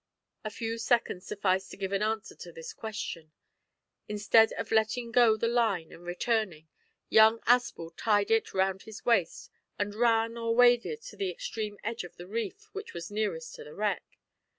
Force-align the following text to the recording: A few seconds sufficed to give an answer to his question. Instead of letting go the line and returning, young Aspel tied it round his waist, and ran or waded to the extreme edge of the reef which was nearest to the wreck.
A 0.43 0.49
few 0.49 0.79
seconds 0.79 1.27
sufficed 1.27 1.69
to 1.69 1.77
give 1.77 1.91
an 1.91 2.01
answer 2.01 2.33
to 2.33 2.51
his 2.51 2.73
question. 2.73 3.33
Instead 4.07 4.51
of 4.53 4.71
letting 4.71 5.11
go 5.11 5.37
the 5.37 5.47
line 5.47 5.91
and 5.91 6.01
returning, 6.03 6.67
young 7.07 7.37
Aspel 7.41 7.91
tied 7.95 8.31
it 8.31 8.51
round 8.51 8.81
his 8.81 9.05
waist, 9.05 9.51
and 9.77 9.93
ran 9.93 10.37
or 10.39 10.55
waded 10.55 11.03
to 11.03 11.15
the 11.17 11.29
extreme 11.29 11.77
edge 11.83 12.03
of 12.03 12.15
the 12.17 12.25
reef 12.25 12.63
which 12.73 12.95
was 12.95 13.11
nearest 13.11 13.53
to 13.53 13.63
the 13.63 13.75
wreck. 13.75 14.03